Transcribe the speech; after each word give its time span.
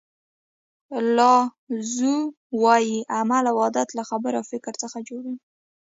لاو 1.15 1.39
زو 1.95 2.15
وایي 2.63 2.97
عمل 3.17 3.43
او 3.51 3.57
عادت 3.65 3.89
له 3.97 4.03
خبرو 4.09 4.37
او 4.39 4.45
فکر 4.51 4.73
څخه 4.83 4.97
جوړیږي. 5.09 5.43